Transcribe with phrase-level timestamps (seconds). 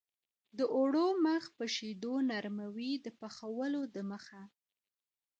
[0.57, 4.41] د اوړو مخ په شیدو نرموي د پخولو دمخه.